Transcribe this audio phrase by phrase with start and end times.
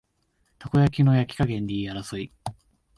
[0.57, 2.31] たこ焼きの焼き加減で言い争い